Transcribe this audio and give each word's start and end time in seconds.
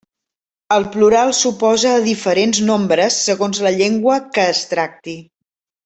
El 0.77 0.85
plural 0.95 1.33
s'oposa 1.41 1.91
a 1.97 2.01
diferents 2.07 2.63
nombres 2.71 3.21
segons 3.29 3.63
la 3.69 3.73
llengua 3.79 4.17
que 4.39 4.51
es 4.57 4.65
tracti. 4.75 5.17